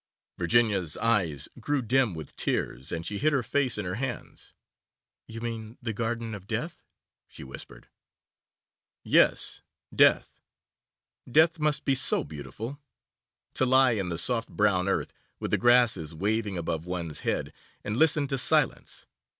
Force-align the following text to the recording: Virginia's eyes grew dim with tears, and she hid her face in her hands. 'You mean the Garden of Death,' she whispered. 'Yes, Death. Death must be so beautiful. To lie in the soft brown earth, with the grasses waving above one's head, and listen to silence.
Virginia's 0.39 0.97
eyes 0.97 1.47
grew 1.59 1.79
dim 1.79 2.15
with 2.15 2.35
tears, 2.35 2.91
and 2.91 3.05
she 3.05 3.19
hid 3.19 3.31
her 3.31 3.43
face 3.43 3.77
in 3.77 3.85
her 3.85 3.93
hands. 4.01 4.55
'You 5.27 5.41
mean 5.41 5.77
the 5.79 5.93
Garden 5.93 6.33
of 6.33 6.47
Death,' 6.47 6.83
she 7.27 7.43
whispered. 7.43 7.87
'Yes, 9.03 9.61
Death. 9.93 10.39
Death 11.31 11.59
must 11.59 11.85
be 11.85 11.93
so 11.93 12.23
beautiful. 12.23 12.79
To 13.53 13.65
lie 13.67 13.91
in 13.91 14.09
the 14.09 14.17
soft 14.17 14.49
brown 14.49 14.89
earth, 14.89 15.13
with 15.39 15.51
the 15.51 15.59
grasses 15.59 16.15
waving 16.15 16.57
above 16.57 16.87
one's 16.87 17.19
head, 17.19 17.53
and 17.83 17.95
listen 17.95 18.25
to 18.29 18.39
silence. 18.39 19.05